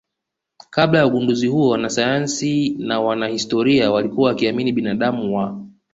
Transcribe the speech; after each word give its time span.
Kabla 0.69 0.99
ya 0.99 1.05
ugunduzi 1.07 1.47
huo 1.47 1.69
wanasayansi 1.69 2.69
na 2.79 3.01
wanahistoria 3.01 3.91
walikuwa 3.91 4.29
wakiamini 4.29 4.71
binadamu 4.71 5.35
wa 5.37 5.61